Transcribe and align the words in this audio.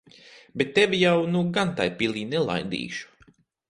Bet 0.61 0.69
tevi 0.77 0.97
jau 1.03 1.13
nu 1.35 1.43
gan 1.59 1.77
tai 1.81 1.89
pilī 2.01 2.27
nelaidīšu. 2.35 3.35